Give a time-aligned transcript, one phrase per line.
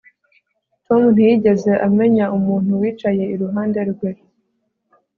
[0.85, 4.09] Tom ntiyigeze amenya umuntu wicaye iruhande rwe